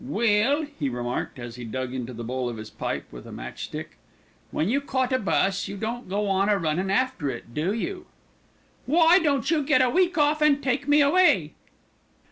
"Well," 0.03 0.65
he 0.79 0.89
remarked, 0.89 1.37
as 1.37 1.57
he 1.57 1.63
dug 1.63 1.93
into 1.93 2.11
the 2.11 2.23
bowl 2.23 2.49
of 2.49 2.57
his 2.57 2.71
pipe 2.71 3.05
with 3.11 3.27
a 3.27 3.31
match 3.31 3.65
stick, 3.65 3.99
"when 4.49 4.67
you 4.67 4.81
caught 4.81 5.13
a 5.13 5.19
bus, 5.19 5.67
you 5.67 5.77
don't 5.77 6.09
go 6.09 6.27
on 6.27 6.49
a 6.49 6.57
runnin' 6.57 6.89
after 6.89 7.29
it, 7.29 7.53
do 7.53 7.71
you?" 7.71 8.07
"Why 8.87 9.19
don't 9.19 9.51
you 9.51 9.61
get 9.61 9.79
a 9.83 9.91
week 9.91 10.17
off 10.17 10.41
and 10.41 10.63
take 10.63 10.87
me 10.87 11.01
away?" 11.03 11.53